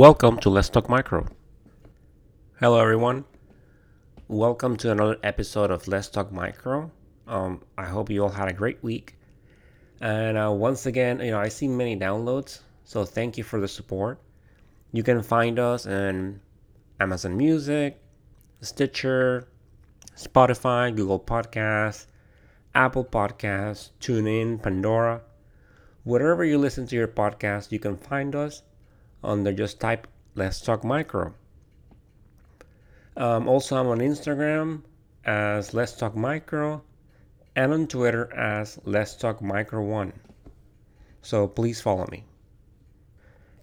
[0.00, 1.26] Welcome to Let's Talk Micro.
[2.58, 3.26] Hello, everyone.
[4.28, 6.90] Welcome to another episode of Let's Talk Micro.
[7.28, 9.18] Um, I hope you all had a great week.
[10.00, 13.68] And uh, once again, you know, I see many downloads, so thank you for the
[13.68, 14.18] support.
[14.90, 16.40] You can find us on
[16.98, 18.00] Amazon Music,
[18.62, 19.48] Stitcher,
[20.16, 22.06] Spotify, Google Podcasts,
[22.74, 25.20] Apple Podcasts, TuneIn, Pandora.
[26.04, 28.62] Wherever you listen to your podcast, you can find us
[29.22, 31.34] under just type Let's Talk Micro.
[33.16, 34.82] Um, also, I'm on Instagram
[35.24, 36.82] as Let's Talk Micro
[37.56, 40.12] and on Twitter as Let's Talk Micro One.
[41.22, 42.24] So please follow me.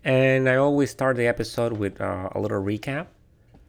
[0.03, 3.08] And I always start the episode with uh, a little recap.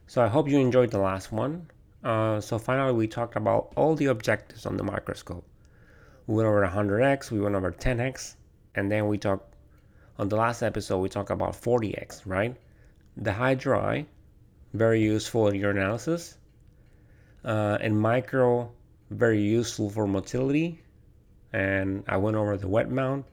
[0.07, 1.69] So I hope you enjoyed the last one.
[2.03, 5.45] Uh, so finally, we talked about all the objectives on the microscope.
[6.27, 8.35] We went over 100x, we went over 10x,
[8.75, 9.48] and then we talked
[10.19, 12.53] on the last episode, we talked about 40x, right?
[13.15, 14.05] The high dry,
[14.73, 16.35] very useful in urinalysis.
[17.45, 18.69] Uh, and micro,
[19.11, 20.83] very useful for motility.
[21.53, 23.25] And I went over the wet mount.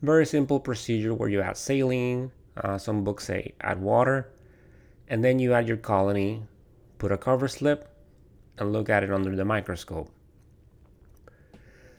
[0.00, 2.32] Very simple procedure where you add saline.
[2.56, 4.32] Uh, some books say add water.
[5.08, 6.42] And then you add your colony,
[6.96, 7.94] put a cover slip,
[8.56, 10.10] and look at it under the microscope.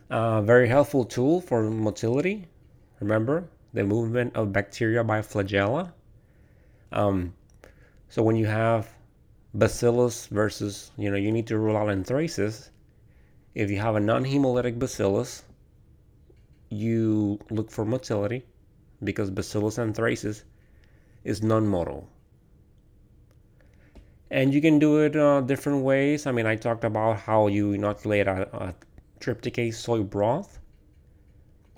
[0.09, 2.47] Uh, very helpful tool for motility.
[2.99, 5.91] Remember, the movement of bacteria by flagella.
[6.93, 7.33] Um,
[8.07, 8.89] so when you have
[9.53, 12.69] bacillus versus, you know, you need to rule out anthracis.
[13.53, 15.43] If you have a non-hemolytic bacillus,
[16.69, 18.45] you look for motility
[19.03, 20.43] because bacillus anthracis
[21.25, 22.05] is non-motile.
[24.31, 26.25] And you can do it uh, different ways.
[26.25, 28.75] I mean, I talked about how you inoculate a, a
[29.19, 30.59] trypticase soy broth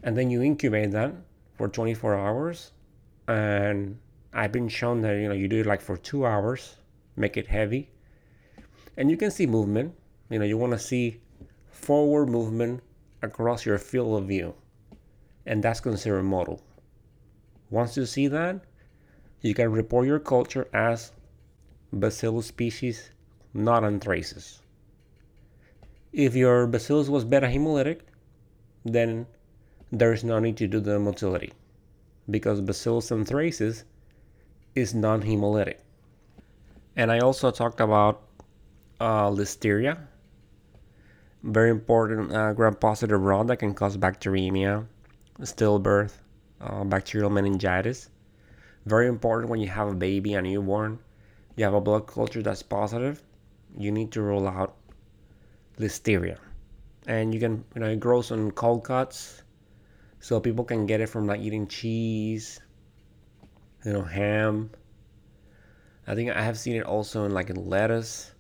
[0.03, 1.13] and then you incubate that
[1.57, 2.71] for 24 hours
[3.27, 3.97] and
[4.33, 6.75] I've been shown that you know you do it like for two hours
[7.15, 7.89] make it heavy
[8.95, 9.93] and you can see movement.
[10.29, 11.21] You know you want to see
[11.69, 12.81] forward movement
[13.21, 14.53] across your field of view
[15.45, 16.59] and that's considered motile
[17.69, 18.61] once you see that
[19.41, 21.11] you can report your culture as
[21.93, 23.11] bacillus species
[23.53, 24.59] not anthracis
[26.11, 28.01] if your bacillus was beta hemolytic
[28.85, 29.25] then
[29.91, 31.53] there is no need to do the motility
[32.29, 33.83] because Bacillus anthracis
[34.75, 35.77] is non-hemolytic.
[36.95, 38.21] And I also talked about
[38.99, 39.97] uh, listeria,
[41.43, 44.85] very important uh, gram-positive rod that can cause bacteremia,
[45.41, 46.13] stillbirth,
[46.59, 48.09] uh, bacterial meningitis.
[48.85, 50.99] Very important when you have a baby, a newborn,
[51.55, 53.23] you have a blood culture that's positive,
[53.77, 54.75] you need to rule out
[55.79, 56.37] listeria.
[57.05, 59.43] And you can, you know, it grows on cold cuts,
[60.19, 62.59] so people can get it from like eating cheese,
[63.85, 64.71] you know, ham.
[66.07, 68.31] I think I have seen it also in like in lettuce.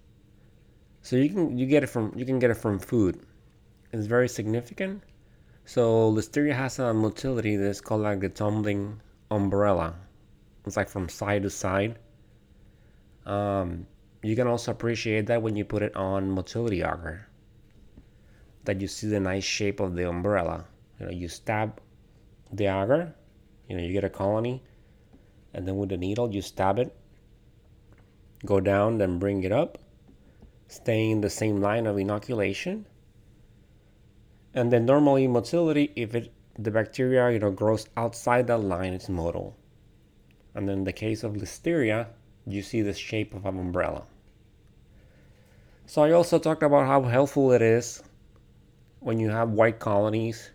[1.01, 3.25] So you can you get it from you can get it from food.
[3.91, 5.03] It's very significant.
[5.65, 9.95] So listeria has a motility that's called like the tumbling umbrella.
[10.65, 11.99] It's like from side to side.
[13.25, 13.85] Um,
[14.23, 17.27] you can also appreciate that when you put it on motility agar.
[18.63, 20.65] That you see the nice shape of the umbrella
[20.99, 21.81] you know you stab
[22.51, 23.13] the agar
[23.67, 24.63] you know you get a colony
[25.53, 26.95] and then with the needle you stab it
[28.45, 29.77] go down then bring it up
[30.67, 32.85] stay in the same line of inoculation.
[34.53, 39.09] And then normally motility if it the bacteria you know grows outside that line it's
[39.09, 39.53] motile
[40.55, 42.07] and then in the case of listeria
[42.47, 44.03] you see the shape of an umbrella.
[45.85, 48.01] So i also talked about how helpful it is
[48.99, 50.49] when you have white colonies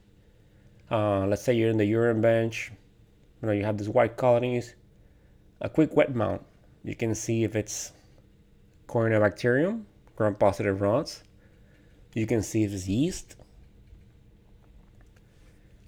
[0.92, 2.70] uh, let's say you're in the urine bench,
[3.40, 4.74] you know, you have these white colonies,
[5.62, 6.42] a quick wet mount.
[6.84, 7.92] You can see if it's
[8.88, 9.84] Corynebacterium,
[10.16, 11.22] gram-positive rods.
[12.14, 13.36] You can see if it's yeast.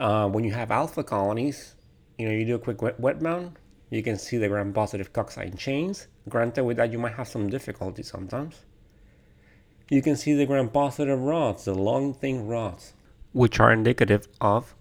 [0.00, 1.74] Uh, when you have alpha colonies,
[2.18, 3.58] you know, you do a quick wet, wet mount,
[3.90, 6.08] you can see the gram-positive cocci chains.
[6.30, 8.64] Granted, with that, you might have some difficulty sometimes.
[9.90, 12.94] You can see the gram-positive rods, the long thin rods,
[13.32, 14.74] which are indicative of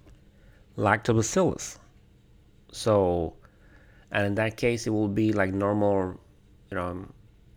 [0.77, 1.77] lactobacillus.
[2.71, 3.35] So,
[4.11, 6.19] and in that case, it will be like normal,
[6.71, 7.07] you know,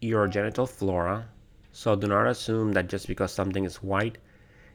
[0.03, 1.29] urogenital flora.
[1.73, 4.19] So do not assume that just because something is white,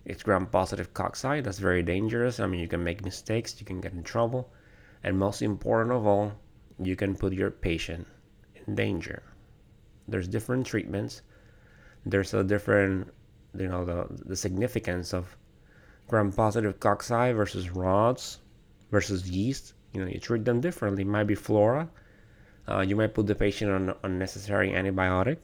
[0.05, 1.43] it's gram-positive cocci.
[1.43, 2.39] That's very dangerous.
[2.39, 4.51] I mean, you can make mistakes, you can get in trouble,
[5.03, 6.33] and most important of all,
[6.79, 8.07] you can put your patient
[8.55, 9.21] in danger.
[10.07, 11.21] There's different treatments.
[12.05, 13.13] There's a different,
[13.57, 15.37] you know, the the significance of
[16.11, 18.37] gram-positive cocci versus rods
[18.91, 19.73] versus yeast.
[19.93, 21.01] You know, you treat them differently.
[21.01, 21.89] It might be flora.
[22.69, 25.37] Uh, you might put the patient on unnecessary antibiotic.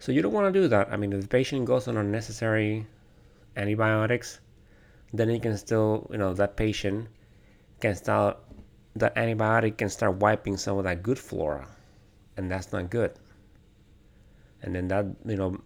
[0.00, 0.90] So you don't want to do that.
[0.90, 2.86] I mean, if the patient goes on unnecessary
[3.56, 4.40] antibiotics,
[5.12, 7.06] then he can still, you know, that patient
[7.80, 8.38] can start,
[8.96, 11.68] that antibiotic can start wiping some of that good flora,
[12.36, 13.12] and that's not good.
[14.62, 15.60] And then that, you know,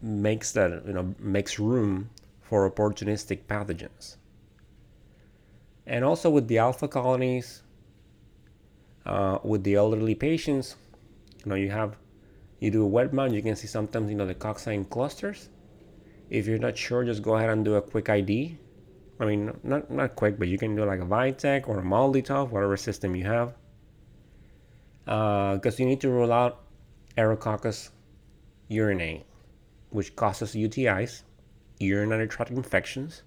[0.00, 2.08] makes that, you know, makes room
[2.48, 4.16] for opportunistic pathogens.
[5.86, 7.62] And also with the alpha colonies,
[9.04, 10.76] uh, with the elderly patients,
[11.44, 11.96] you know, you have,
[12.60, 15.50] you do a wet mount, you can see sometimes, you know, the cocci clusters.
[16.30, 18.58] If you're not sure, just go ahead and do a quick ID.
[19.20, 22.50] I mean, not, not quick, but you can do like a Vitek or a MALDI-TOF,
[22.50, 23.54] whatever system you have.
[25.04, 26.64] Because uh, you need to rule out
[27.16, 27.90] Aerococcus
[28.70, 29.24] urinae,
[29.90, 31.22] which causes UTIs,
[31.80, 33.22] urinary tract infections,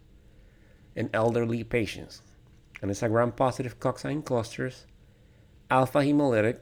[0.96, 2.22] in elderly patients.
[2.82, 4.86] And it's a gram-positive cocci clusters,
[5.70, 6.60] alpha hemolytic,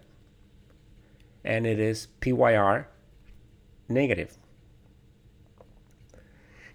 [1.43, 2.87] and it is PYR
[3.87, 4.37] negative.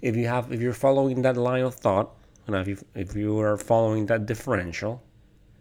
[0.01, 2.15] If you have, if you're following that line of thought,
[2.47, 5.03] and if you, if you are following that differential,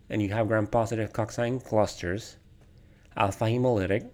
[0.10, 2.38] and you have gram-positive cocci clusters,
[3.16, 4.10] alpha hemolytic,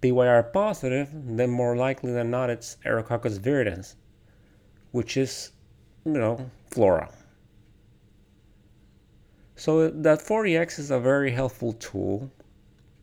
[0.00, 3.94] PYR positive, then more likely than not it's Aerococcus viridans,
[4.92, 5.52] which is,
[6.04, 7.10] you know, flora.
[9.56, 12.30] So that 40x is a very helpful tool.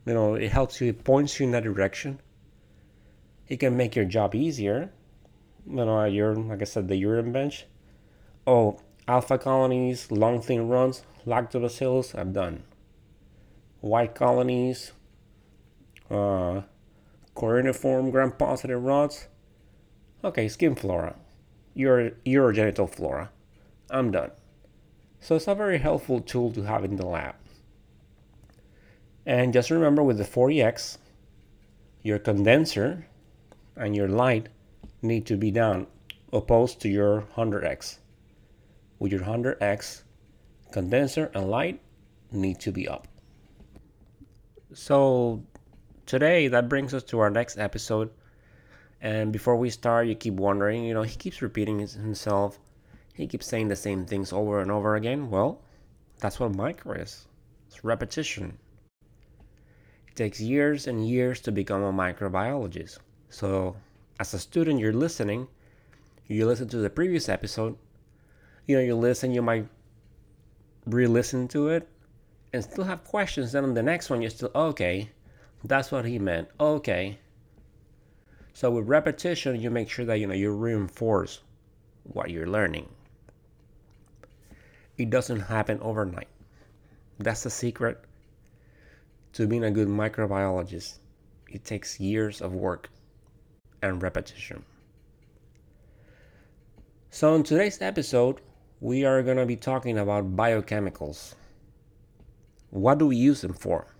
[0.04, 2.20] You know, it helps you, it points you in that direction.
[3.46, 4.90] It can make your job easier.
[5.66, 7.66] You know, your like I said, the urine bench.
[8.46, 12.64] Oh, alpha colonies, long thin runs, lactobacillus, I'm done.
[13.80, 14.92] White colonies,
[16.10, 16.62] uh,
[17.38, 19.28] coryneform gram-positive rods.
[20.24, 21.14] Okay, skin flora,
[21.72, 23.30] your urogenital flora.
[23.88, 24.32] I'm done.
[25.20, 27.36] So it's a very helpful tool to have in the lab.
[29.24, 30.98] And just remember with the 40x,
[32.02, 33.06] your condenser
[33.76, 34.48] and your light
[35.00, 35.86] need to be down
[36.32, 37.98] opposed to your 100X.
[38.98, 40.02] With your 100X,
[40.72, 41.80] condenser and light
[42.32, 43.06] need to be up.
[44.74, 45.44] So
[46.08, 48.10] today that brings us to our next episode.
[49.00, 52.58] And before we start, you keep wondering, you know, he keeps repeating himself
[53.18, 55.28] he keeps saying the same things over and over again.
[55.28, 55.60] Well,
[56.20, 57.26] that's what micro is.
[57.66, 58.56] It's repetition.
[60.06, 62.98] It takes years and years to become a microbiologist.
[63.28, 63.74] So,
[64.20, 65.48] as a student, you're listening.
[66.28, 67.76] You listen to the previous episode.
[68.68, 69.66] You know, you listen, you might
[70.86, 71.88] re listen to it
[72.52, 73.50] and still have questions.
[73.50, 75.10] Then on the next one, you're still, okay,
[75.64, 76.48] that's what he meant.
[76.58, 77.18] Okay.
[78.52, 81.40] So, with repetition, you make sure that, you know, you reinforce
[82.04, 82.88] what you're learning
[84.98, 86.26] it doesn't happen overnight.
[87.18, 88.00] That's the secret
[89.32, 90.98] to being a good microbiologist.
[91.48, 92.90] It takes years of work
[93.80, 94.64] and repetition.
[97.10, 98.40] So, in today's episode,
[98.80, 101.34] we are going to be talking about biochemicals.
[102.70, 103.94] What do we use them for?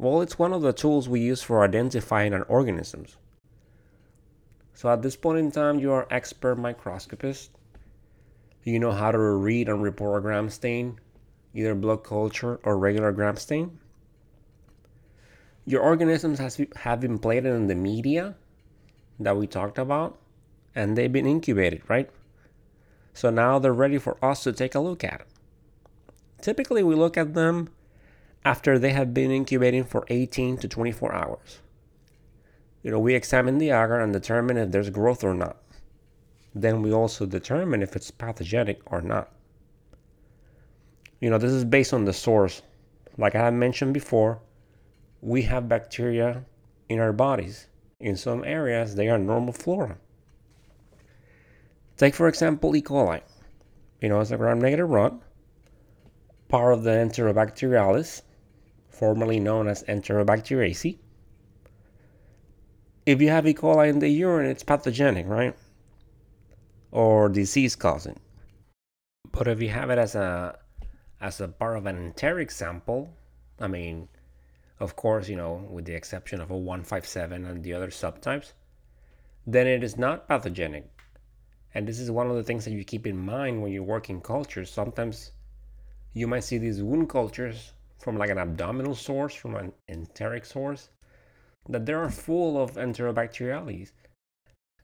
[0.00, 3.18] Well, it's one of the tools we use for identifying our organisms.
[4.72, 7.50] So, at this point in time, you are expert microscopist
[8.64, 10.98] you know how to read and report a gram stain,
[11.54, 13.78] either blood culture or regular gram stain?
[15.64, 18.36] Your organisms has, have been plated in the media
[19.18, 20.18] that we talked about,
[20.74, 22.10] and they've been incubated, right?
[23.14, 25.26] So now they're ready for us to take a look at.
[26.40, 27.70] Typically, we look at them
[28.44, 31.60] after they have been incubating for 18 to 24 hours.
[32.82, 35.56] You know, we examine the agar and determine if there's growth or not
[36.54, 39.30] then we also determine if it's pathogenic or not.
[41.20, 42.62] You know, this is based on the source.
[43.18, 44.40] Like I had mentioned before,
[45.20, 46.44] we have bacteria
[46.88, 47.66] in our bodies.
[48.00, 49.98] In some areas, they are normal flora.
[51.96, 52.80] Take, for example, E.
[52.80, 53.20] coli.
[54.00, 55.20] You know, it's a gram negative rod,
[56.48, 58.22] part of the Enterobacteriales,
[59.00, 60.98] formerly known as Enterobacteriaceae.
[63.06, 63.54] If you have E.
[63.54, 65.56] coli in the urine, it's pathogenic, right?
[66.90, 68.18] or disease causing.
[69.32, 70.58] But if you have it as a
[71.20, 73.10] as a part of an enteric sample,
[73.58, 74.08] I mean,
[74.80, 78.52] of course, you know, with the exception of O157 and the other subtypes,
[79.46, 80.90] then it is not pathogenic.
[81.74, 84.08] And this is one of the things that you keep in mind when you work
[84.08, 84.70] in cultures.
[84.70, 85.32] Sometimes
[86.14, 90.88] you might see these wound cultures from like an abdominal source, from an enteric source,
[91.68, 93.92] that they are full of enterobacteriales.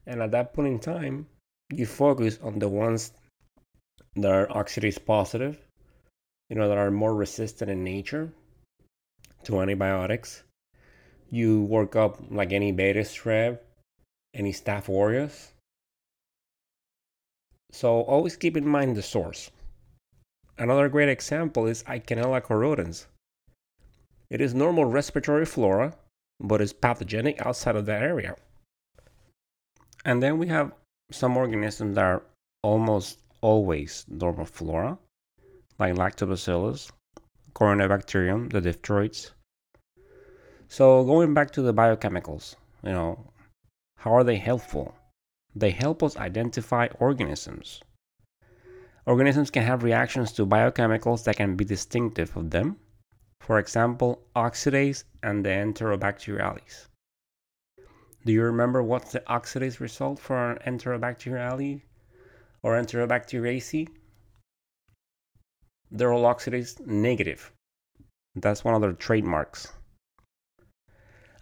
[0.05, 1.27] And at that point in time,
[1.71, 3.11] you focus on the ones
[4.15, 5.67] that are oxidase positive,
[6.49, 8.31] you know, that are more resistant in nature,
[9.43, 10.43] to antibiotics.
[11.29, 13.59] You work up like any beta strep,
[14.33, 15.51] any staph aureus.
[17.71, 19.51] So always keep in mind the source.
[20.59, 23.05] Another great example is Eikenella corrodens.
[24.29, 25.93] It is normal respiratory flora,
[26.39, 28.35] but is pathogenic outside of that area.
[30.03, 30.71] And then we have
[31.11, 32.23] some organisms that are
[32.63, 34.97] almost always normal flora,
[35.77, 36.91] like lactobacillus,
[37.53, 39.31] corynebacterium, the diphtheroids.
[40.67, 43.31] So going back to the biochemicals, you know,
[43.97, 44.95] how are they helpful?
[45.55, 47.81] They help us identify organisms.
[49.07, 52.75] Organisms can have reactions to biochemicals that can be distinctive of them.
[53.39, 56.87] For example, oxidase and the Enterobacteriales.
[58.25, 61.81] Do you remember what's the oxidase result for an Enterobacteriale
[62.63, 63.87] or Enterobacteriaceae?
[65.89, 67.53] They're all oxidase negative.
[68.35, 69.71] That's one of their trademarks.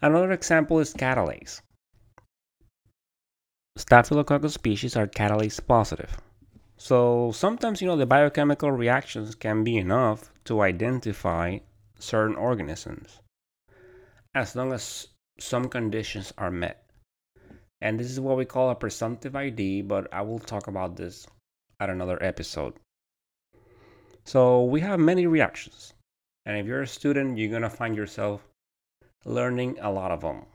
[0.03, 1.61] Another example is catalase.
[3.75, 6.15] Staphylococcus species are catalase positive.
[6.77, 11.59] So sometimes, you know, the biochemical reactions can be enough to identify
[11.97, 13.21] certain organisms
[14.33, 15.07] as long as
[15.39, 16.85] some conditions are met.
[17.81, 21.25] And this is what we call a presumptive ID, but I will talk about this
[21.79, 22.73] at another episode.
[24.25, 25.93] So we have many reactions.
[26.45, 28.45] And if you're a student, you're going to find yourself
[29.23, 30.45] learning a lot of them.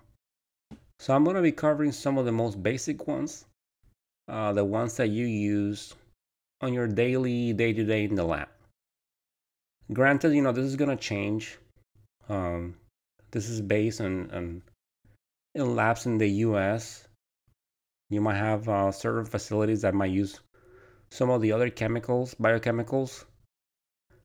[0.98, 3.46] So I'm going to be covering some of the most basic ones,
[4.28, 5.94] uh, the ones that you use
[6.60, 8.48] on your daily, day to day in the lab.
[9.92, 11.58] Granted, you know, this is going to change.
[12.28, 12.76] Um,
[13.30, 14.62] this is based on, on
[15.54, 17.06] in labs in the US.
[18.08, 20.40] You might have uh, certain facilities that might use
[21.10, 23.24] some of the other chemicals, biochemicals.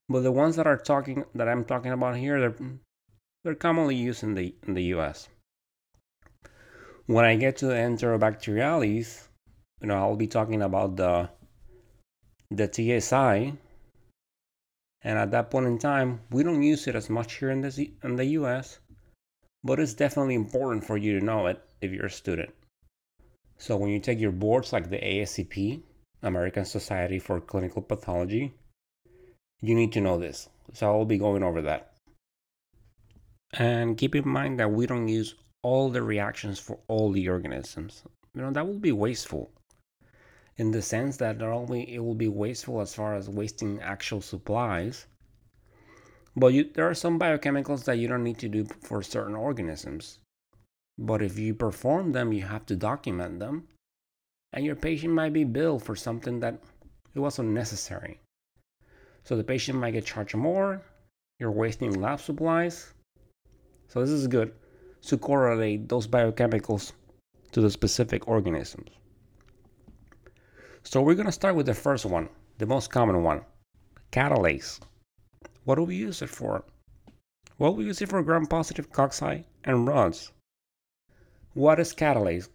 [0.07, 2.55] But the ones that are talking that I'm talking about here, they're
[3.43, 5.29] they're commonly used in the in the US.
[7.07, 9.27] When I get to the Enterobacteriales,
[9.81, 11.29] you know, I'll be talking about the
[12.51, 13.53] the TSI.
[15.01, 17.91] And at that point in time, we don't use it as much here in the
[18.03, 18.79] in the US
[19.65, 22.53] but it's definitely important for you to know it if you're a student.
[23.57, 25.81] So when you take your boards like the ASCP,
[26.21, 28.53] American Society for Clinical Pathology,
[29.61, 30.49] you need to know this.
[30.73, 31.93] So I'll be going over that.
[33.53, 35.33] And keep in mind that we don't use
[35.63, 38.03] all the reactions for all the organisms.
[38.35, 39.49] You know, that would be wasteful.
[40.57, 44.21] In the sense that not only it will be wasteful as far as wasting actual
[44.21, 45.05] supplies,
[46.35, 50.19] but you, there are some biochemicals that you don't need to do for certain organisms.
[50.97, 53.67] But if you perform them, you have to document them.
[54.53, 56.61] And your patient might be billed for something that
[57.13, 58.19] it wasn't necessary.
[59.23, 60.81] So the patient might get charged more,
[61.39, 62.93] you're wasting lab supplies.
[63.87, 64.53] So this is good
[65.03, 66.93] to correlate those biochemicals
[67.51, 68.89] to the specific organisms.
[70.87, 73.41] So we're going to start with the first one, the most common one,
[74.11, 74.79] catalase.
[75.63, 76.63] What do we use it for?
[77.57, 80.31] Well, we use it for gram-positive cocci and rods.
[81.55, 82.49] What is catalase?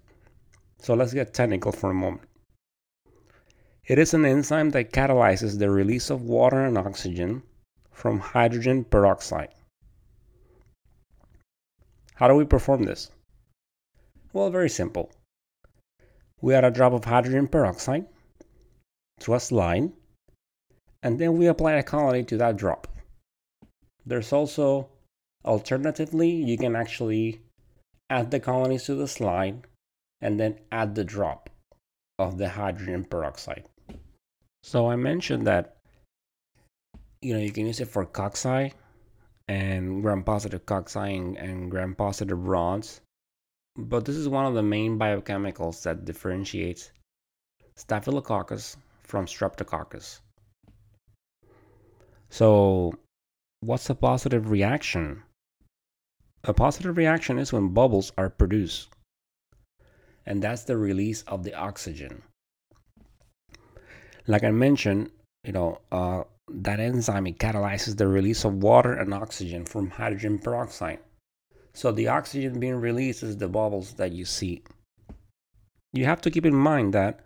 [0.79, 2.29] So let's get technical for a moment.
[3.85, 7.43] It is an enzyme that catalyzes the release of water and oxygen
[7.91, 9.53] from hydrogen peroxide.
[12.15, 13.11] How do we perform this?
[14.33, 15.11] Well, very simple.
[16.41, 18.07] We add a drop of hydrogen peroxide
[19.21, 19.93] to a slide,
[21.03, 22.87] and then we apply a colony to that drop.
[24.05, 24.89] There's also,
[25.45, 27.41] alternatively, you can actually
[28.11, 29.67] add the colonies to the slide
[30.21, 31.49] and then add the drop
[32.19, 33.65] of the hydrogen peroxide.
[34.62, 35.77] So I mentioned that
[37.23, 38.73] you know you can use it for cocci
[39.49, 43.00] and gram-positive cocci and, and gram-positive rods,
[43.77, 46.91] but this is one of the main biochemicals that differentiates
[47.77, 48.77] Staphylococcus
[49.11, 50.21] from Streptococcus.
[52.31, 52.95] So
[53.62, 55.23] What's a positive reaction?
[56.45, 58.88] A positive reaction is when bubbles are produced,
[60.25, 62.23] and that's the release of the oxygen.
[64.26, 65.11] Like I mentioned,
[65.45, 70.38] you know, uh, that enzyme it catalyzes the release of water and oxygen from hydrogen
[70.38, 71.00] peroxide.
[71.75, 74.62] So the oxygen being released is the bubbles that you see.
[75.93, 77.21] You have to keep in mind that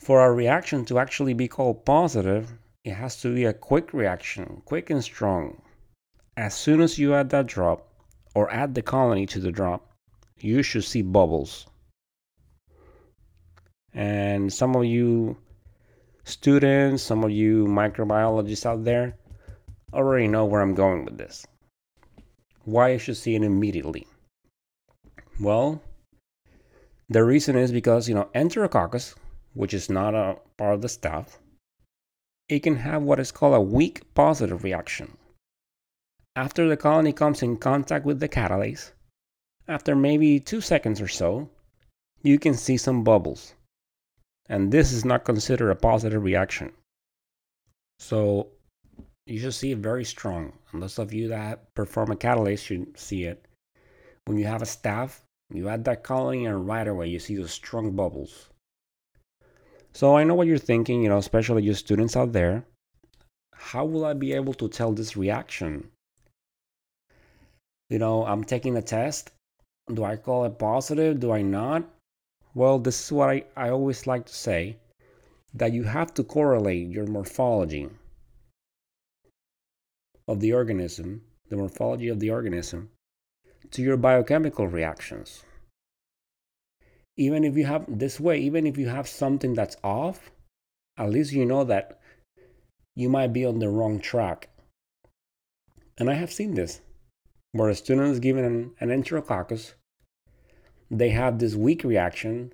[0.00, 2.52] for a reaction to actually be called positive,
[2.84, 5.60] it has to be a quick reaction, quick and strong.
[6.38, 7.86] As soon as you add that drop
[8.34, 9.92] or add the colony to the drop,
[10.38, 11.66] you should see bubbles.
[13.92, 15.36] And some of you
[16.24, 19.18] students, some of you microbiologists out there
[19.92, 21.46] already know where I'm going with this.
[22.64, 24.06] why you should see it immediately.
[25.38, 25.82] Well,
[27.08, 29.14] the reason is because, you know, Enterococcus,
[29.60, 31.36] which is not a part of the staph,
[32.48, 35.18] it can have what is called a weak positive reaction.
[36.34, 38.92] After the colony comes in contact with the catalase,
[39.68, 41.50] after maybe two seconds or so,
[42.22, 43.52] you can see some bubbles.
[44.48, 46.72] And this is not considered a positive reaction.
[47.98, 48.48] So
[49.26, 50.54] you should see it very strong.
[50.72, 53.44] And those of you that perform a catalase should see it.
[54.24, 55.20] When you have a staph,
[55.52, 58.49] you add that colony and right away you see those strong bubbles.
[59.92, 62.64] So I know what you're thinking, you know, especially you students out there.
[63.52, 65.90] How will I be able to tell this reaction?
[67.88, 69.32] You know, I'm taking a test.
[69.92, 71.18] Do I call it positive?
[71.18, 71.84] Do I not?
[72.54, 74.76] Well, this is what I, I always like to say
[75.54, 77.88] that you have to correlate your morphology
[80.28, 82.90] of the organism, the morphology of the organism,
[83.72, 85.44] to your biochemical reactions
[87.16, 90.30] even if you have this way, even if you have something that's off,
[90.96, 92.00] at least you know that
[92.94, 94.48] you might be on the wrong track.
[95.98, 96.80] And I have seen this
[97.52, 99.74] where a student is given an, an enterococcus,
[100.90, 102.52] they have this weak reaction,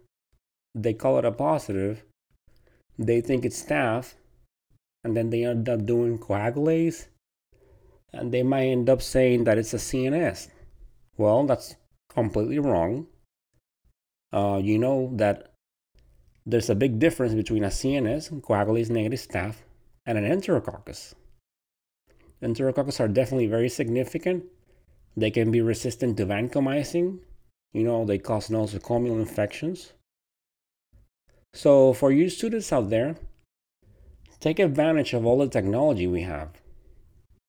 [0.75, 2.03] they call it a positive,
[2.99, 4.15] they think it's staph,
[5.05, 7.09] and then they end up doing coagulase,
[8.13, 10.49] and they might end up saying that it's a CNS.
[11.19, 11.77] Well, that's
[12.09, 13.07] completely wrong
[14.33, 15.53] uh, you know that
[16.45, 19.57] there's a big difference between a CNS, coagulase negative staph,
[20.05, 21.15] and an enterococcus.
[22.43, 24.45] Enterococcus are definitely very significant.
[25.17, 27.19] They can be resistant to vancomycin.
[27.73, 29.93] You know, they cause nosocomial infections.
[31.55, 33.17] So, for you students out there,
[34.41, 36.51] take advantage of all the technology we have.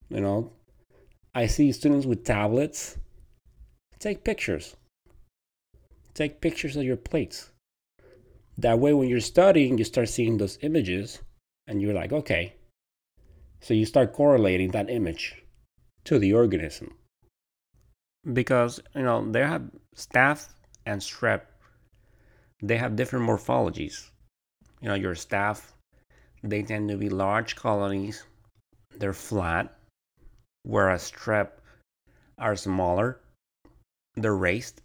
[0.10, 0.54] You know,
[1.36, 2.98] I see students with tablets.
[4.00, 4.76] Take pictures
[6.18, 7.52] take pictures of your plates.
[8.58, 11.22] That way, when you're studying, you start seeing those images
[11.68, 12.56] and you're like, okay.
[13.62, 15.36] So you start correlating that image
[16.06, 16.96] to the organism.
[18.34, 20.50] Because, you know, they have staph
[20.86, 21.42] and strep,
[22.62, 24.10] they have different morphologies.
[24.82, 25.62] You know, your staph,
[26.44, 28.24] they tend to be large colonies,
[28.98, 29.78] they're flat,
[30.64, 31.50] whereas strep
[32.40, 33.20] are smaller,
[34.16, 34.82] they're raised,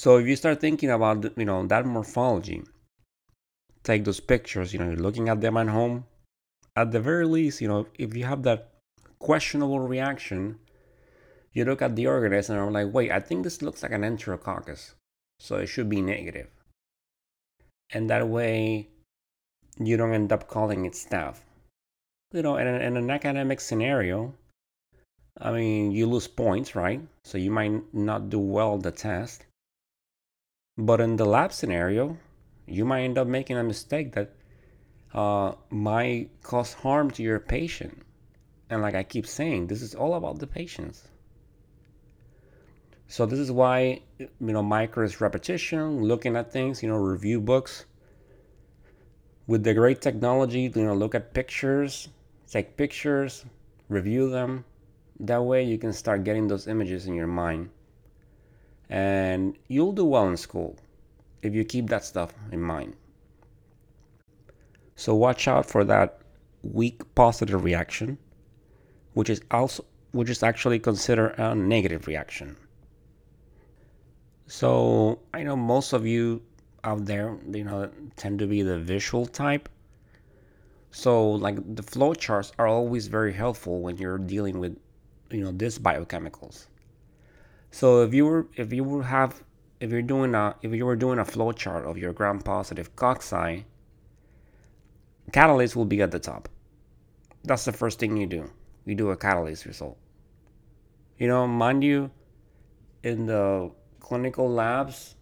[0.00, 2.62] so if you start thinking about you know that morphology,
[3.82, 4.72] take those pictures.
[4.72, 6.06] You know, you're looking at them at home.
[6.74, 8.70] At the very least, you know, if you have that
[9.18, 10.58] questionable reaction,
[11.52, 14.00] you look at the organism and are like, wait, I think this looks like an
[14.00, 14.92] enterococcus,
[15.38, 16.48] so it should be negative.
[17.92, 18.88] And that way,
[19.78, 21.40] you don't end up calling it staph.
[22.32, 24.32] You know, in, a, in an academic scenario,
[25.38, 27.02] I mean, you lose points, right?
[27.26, 29.44] So you might not do well the test.
[30.80, 32.16] But in the lab scenario,
[32.66, 34.32] you might end up making a mistake that
[35.12, 38.00] uh, might cause harm to your patient.
[38.70, 41.06] And like I keep saying, this is all about the patients.
[43.08, 47.42] So this is why you know micro is repetition, looking at things, you know, review
[47.42, 47.84] books.
[49.46, 52.08] With the great technology, you know, look at pictures,
[52.50, 53.44] take pictures,
[53.90, 54.64] review them.
[55.18, 57.68] That way you can start getting those images in your mind
[58.90, 60.76] and you'll do well in school
[61.42, 62.94] if you keep that stuff in mind.
[64.96, 66.20] So watch out for that
[66.62, 68.18] weak positive reaction,
[69.14, 72.56] which is also which is actually considered a negative reaction.
[74.48, 76.42] So I know most of you
[76.82, 79.68] out there, you know, tend to be the visual type.
[80.90, 84.76] So like the flow charts are always very helpful when you're dealing with,
[85.30, 86.66] you know, these biochemicals.
[87.70, 89.42] So if you were if you were have
[89.80, 92.94] if you're doing a if you were doing a flow chart of your gram positive
[92.96, 93.64] cocci,
[95.30, 96.48] catalase will be at the top.
[97.44, 98.50] That's the first thing you do.
[98.84, 99.96] You do a catalase result.
[101.16, 102.10] You know, mind you,
[103.02, 105.14] in the clinical labs,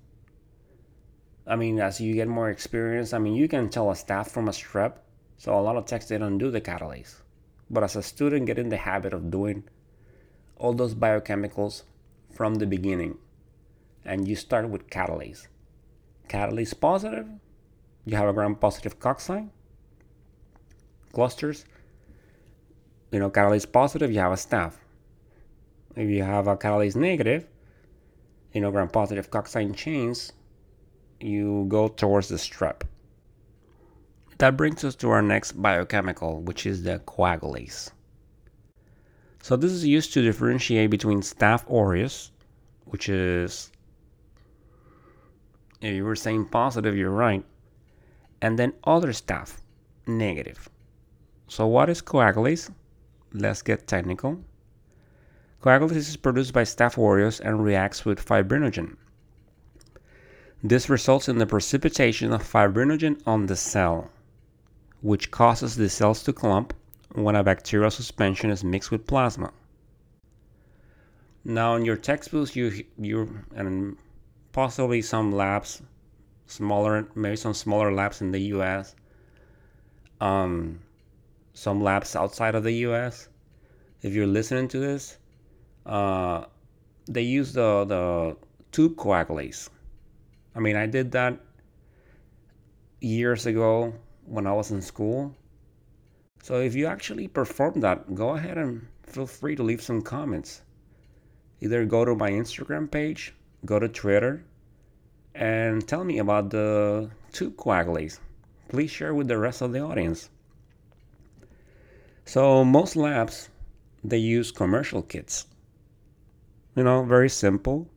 [1.46, 4.48] I mean, as you get more experience, I mean, you can tell a staph from
[4.48, 4.98] a strep.
[5.38, 7.22] So a lot of techs they don't do the catalase.
[7.70, 9.64] But as a student, get in the habit of doing
[10.56, 11.82] all those biochemicals
[12.38, 13.18] from the beginning
[14.04, 15.48] and you start with catalase.
[16.28, 17.26] Catalase positive,
[18.04, 19.50] you have a gram positive cocci
[21.12, 21.64] clusters.
[23.10, 24.74] You know, catalase positive, you have a staph.
[25.96, 27.48] If you have a catalase negative,
[28.52, 30.32] you know, gram positive cocci chains,
[31.18, 32.82] you go towards the strep.
[34.38, 37.90] That brings us to our next biochemical, which is the coagulase.
[39.48, 42.32] So this is used to differentiate between Staph aureus,
[42.84, 43.72] which is
[45.80, 47.42] if you were saying positive, you're right,
[48.42, 49.56] and then other Staph,
[50.06, 50.68] negative.
[51.46, 52.70] So what is coagulase?
[53.32, 54.38] Let's get technical.
[55.62, 58.98] Coagulase is produced by Staph aureus and reacts with fibrinogen.
[60.62, 64.10] This results in the precipitation of fibrinogen on the cell,
[65.00, 66.74] which causes the cells to clump
[67.14, 69.52] when a bacterial suspension is mixed with plasma.
[71.44, 73.96] Now, in your textbooks, you you and
[74.52, 75.82] possibly some labs,
[76.46, 78.94] smaller maybe some smaller labs in the U.S.
[80.20, 80.80] Um,
[81.54, 83.28] some labs outside of the U.S.
[84.02, 85.18] If you're listening to this,
[85.86, 86.44] uh,
[87.06, 88.36] they use the the
[88.72, 89.70] tube coagulase
[90.58, 91.38] I mean, I did that
[93.00, 93.94] years ago
[94.26, 95.32] when I was in school.
[96.42, 100.62] So if you actually perform that, go ahead and feel free to leave some comments.
[101.60, 104.44] Either go to my Instagram page, go to Twitter,
[105.34, 108.18] and tell me about the tube coagulase.
[108.68, 110.30] Please share with the rest of the audience.
[112.24, 113.48] So most labs
[114.04, 115.46] they use commercial kits.
[116.76, 117.88] You know, very simple.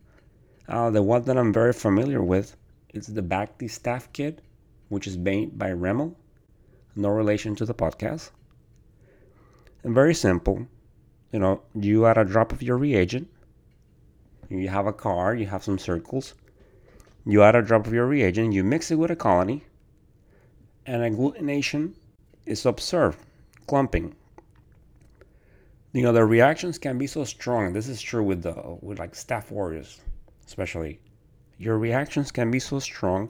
[0.68, 2.56] Uh, the one that I'm very familiar with
[2.94, 4.42] is the Bacti Staph Kit,
[4.90, 6.16] which is made by Remel.
[6.96, 8.32] No relation to the podcast.
[9.84, 10.68] And very simple.
[11.32, 13.30] You know, you add a drop of your reagent.
[14.50, 16.34] You have a car, you have some circles.
[17.26, 19.64] You add a drop of your reagent, you mix it with a colony,
[20.86, 21.94] and agglutination
[22.46, 23.20] is observed,
[23.68, 24.16] clumping.
[25.94, 27.74] You know, the reactions can be so strong.
[27.74, 30.02] This is true with the with like Staph aureus
[30.52, 31.00] especially,
[31.58, 33.30] your reactions can be so strong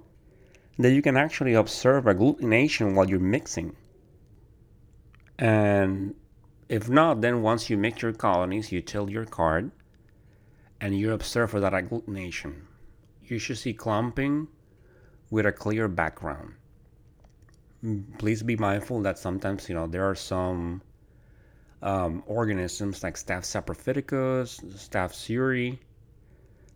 [0.82, 3.76] that you can actually observe agglutination while you're mixing.
[5.38, 6.16] And
[6.70, 9.72] if not, then once you mix your colonies, you tilt your card
[10.80, 12.62] and you observe for that agglutination.
[13.24, 14.48] You should see clumping
[15.30, 16.54] with a clear background.
[18.20, 20.82] Please be mindful that sometimes, you know, there are some
[21.82, 25.80] um, organisms like Staph saprophyticus, Staph sciuri,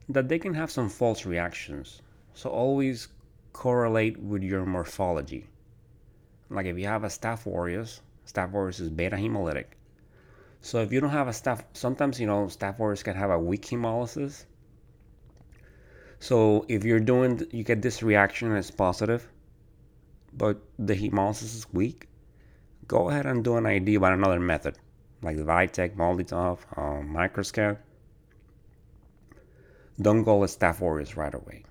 [0.09, 2.01] that they can have some false reactions.
[2.33, 3.07] So always
[3.55, 5.47] correlate with your morphology.
[6.49, 9.67] Like if you have a Staph aureus, Staph aureus is beta hemolytic.
[10.59, 13.39] So if you don't have a Staph, sometimes you know Staph aureus can have a
[13.39, 14.43] weak hemolysis.
[16.19, 19.25] So if you're doing, you get this reaction and it's positive,
[20.33, 22.09] but the hemolysis is weak,
[22.87, 24.77] go ahead and do an ID by another method,
[25.21, 27.77] like the Vitek, MALDI-TOF, um, Microscan
[30.01, 31.63] don't go with Staph aureus right away.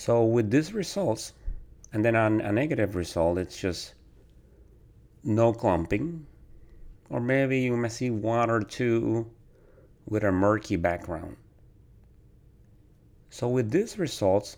[0.00, 1.34] So with these results,
[1.92, 3.92] and then on a negative result, it's just
[5.22, 6.26] no clumping,
[7.10, 9.30] or maybe you may see one or two
[10.06, 11.36] with a murky background.
[13.28, 14.56] So with these results,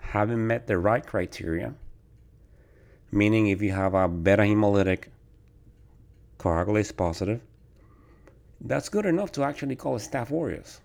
[0.00, 1.72] having met the right criteria,
[3.12, 5.04] meaning if you have a beta hemolytic
[6.40, 7.40] coagulase positive,
[8.60, 10.80] that's good enough to actually call it Staph aureus.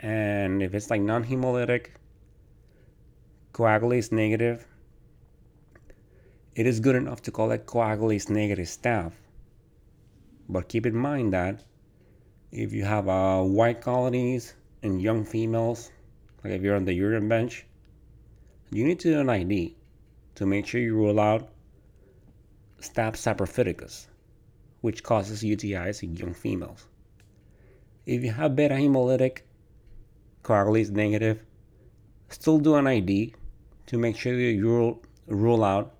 [0.00, 1.92] And if it's like non hemolytic,
[3.52, 4.66] coagulase negative,
[6.54, 9.12] it is good enough to call it coagulase negative staph.
[10.48, 11.62] But keep in mind that
[12.50, 15.90] if you have uh, white colonies in young females,
[16.44, 17.64] like if you're on the urine bench,
[18.70, 19.76] you need to do an ID
[20.34, 21.48] to make sure you rule out
[22.80, 24.06] Staph saprophyticus
[24.82, 26.86] which causes UTIs in young females.
[28.04, 29.42] If you have beta hemolytic,
[30.42, 31.40] coagulase negative,
[32.28, 33.34] still do an ID
[33.92, 35.94] to make sure you rule, rule out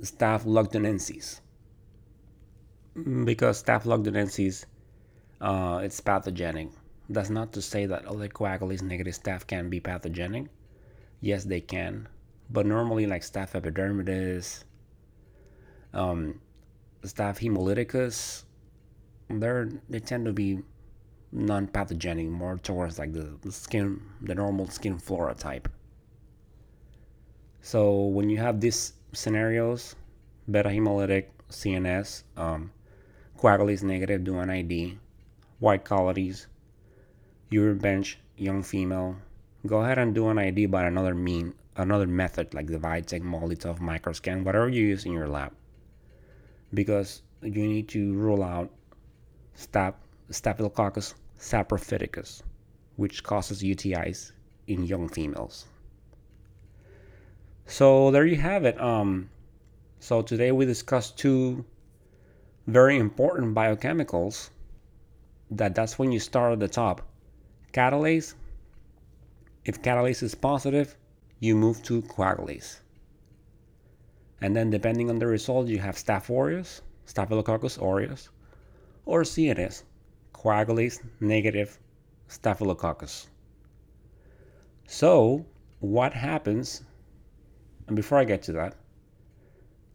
[0.00, 1.40] Staph lugdunensis.
[2.94, 4.64] Because Staph lugdunensis,
[5.40, 6.70] uh, it's pathogenic.
[7.08, 10.46] That's not to say that other coagulase negative staph can be pathogenic.
[11.20, 12.08] Yes, they can.
[12.48, 14.64] But normally, like Staph epidermidis,
[15.92, 16.40] um,
[17.02, 18.44] Staph hemolyticus,
[19.28, 20.60] they're they tend to be
[21.32, 25.68] non-pathogenic, more towards like the, the skin, the normal skin flora type.
[27.64, 29.96] So when you have these scenarios,
[30.50, 32.70] beta hemolytic, CNS, um,
[33.40, 34.98] coagulase negative, do an ID,
[35.60, 36.46] white colonies,
[37.48, 39.16] urine bench, young female,
[39.66, 43.78] go ahead and do an ID by another mean, another method like the Vitek, MALDI-TOF,
[43.80, 45.50] Microscan, whatever you use in your lab
[46.74, 48.70] because you need to rule out
[49.56, 49.94] staph,
[50.30, 52.42] Staphylococcus saprophyticus,
[52.96, 54.32] which causes UTIs
[54.66, 55.66] in young females.
[57.66, 58.80] So there you have it.
[58.80, 59.30] Um,
[59.98, 61.64] so today we discussed two
[62.66, 64.50] very important biochemicals
[65.50, 67.02] that that's when you start at the top.
[67.72, 68.34] Catalase,
[69.64, 70.96] if catalase is positive,
[71.40, 72.80] you move to coagulase.
[74.40, 78.28] And then depending on the result, you have Staph aureus, Staphylococcus aureus,
[79.06, 79.82] or CNS,
[80.34, 81.78] coagulase negative
[82.28, 83.28] Staphylococcus.
[84.86, 85.46] So,
[85.80, 86.82] what happens,
[87.86, 88.74] and before I get to that,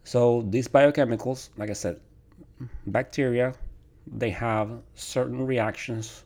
[0.04, 2.00] so these biochemicals, like I said,
[2.88, 3.54] bacteria,
[4.08, 6.24] they have certain reactions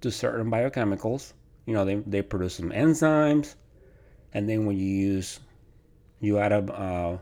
[0.00, 1.32] to certain biochemicals.
[1.66, 3.54] You know, they, they produce some enzymes,
[4.34, 5.40] and then when you use,
[6.20, 7.18] you add a, uh,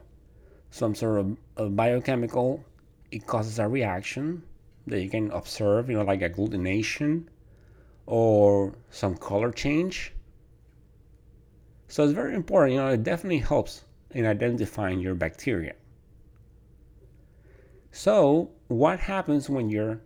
[0.70, 2.64] some sort of, of biochemical,
[3.10, 4.42] it causes a reaction
[4.86, 7.24] that you can observe, you know, like agglutination
[8.06, 10.13] or some color change.
[11.88, 15.74] So it's very important, you know, it definitely helps in identifying your bacteria.
[17.92, 20.00] So, what happens when your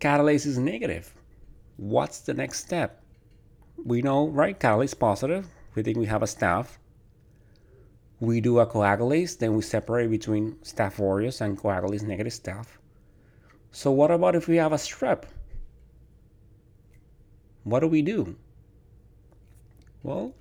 [0.00, 1.12] catalase is negative?
[1.76, 3.02] What's the next step?
[3.84, 4.58] We know, right?
[4.58, 5.48] Catalase positive.
[5.74, 6.78] We think we have a staph.
[8.20, 12.68] We do a coagulase, then we separate between staph aureus and coagulase negative staph.
[13.70, 15.24] So, what about if we have a strep?
[17.64, 18.36] What do we do?
[20.02, 20.34] Well,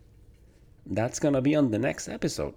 [0.86, 2.56] that's to be on the next episode.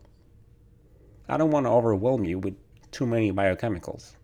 [1.28, 2.54] I don't want to overwhelm you with
[2.92, 4.14] too many biochemicals.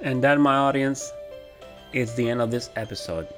[0.00, 1.12] And that, my audience,
[1.92, 3.28] is the end of this episode.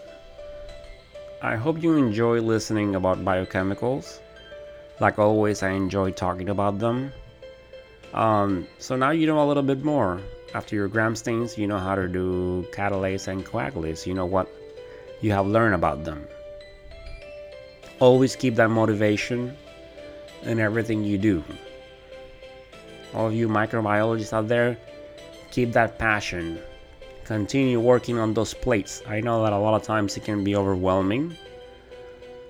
[1.42, 4.20] I hope you enjoy listening about biochemicals.
[5.00, 7.12] Like always, I enjoy talking about them.
[8.12, 10.20] Um, so now you know a little bit more.
[10.54, 14.06] After your gram stains, you know how to do catalase and coagulase.
[14.06, 14.48] You know what
[15.20, 16.26] you have learned about them.
[18.00, 19.56] Always keep that motivation
[20.42, 21.44] in everything you do.
[23.14, 24.76] All of you microbiologists out there,
[25.50, 26.58] keep that passion.
[27.24, 29.02] Continue working on those plates.
[29.06, 31.36] I know that a lot of times it can be overwhelming,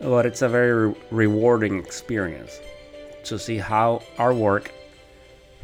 [0.00, 2.60] but it's a very re- rewarding experience
[3.24, 4.72] to see how our work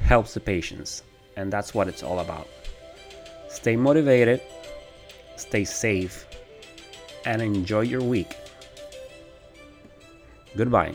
[0.01, 1.03] helps the patients.
[1.37, 2.49] And that's what it's all about.
[3.49, 4.41] Stay motivated,
[5.37, 6.27] stay safe,
[7.25, 8.37] and enjoy your week.
[10.57, 10.95] Goodbye.